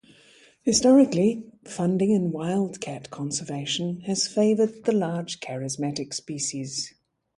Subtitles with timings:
[0.63, 6.95] Historically, funding in wild cat conservation has favoured the large, charismatic species.